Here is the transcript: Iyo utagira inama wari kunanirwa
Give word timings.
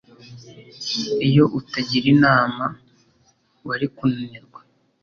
Iyo 1.27 1.43
utagira 1.59 2.07
inama 2.15 2.65
wari 3.67 3.87
kunanirwa 3.95 4.59